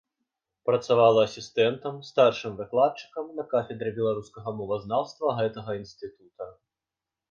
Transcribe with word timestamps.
Працавала 0.69 1.19
асістэнтам, 1.29 1.99
старшым 2.09 2.57
выкладчыкам 2.63 3.31
на 3.39 3.47
кафедры 3.55 3.89
беларускага 4.01 4.59
мовазнаўства 4.59 5.41
гэтага 5.45 5.71
інстытута. 5.85 6.55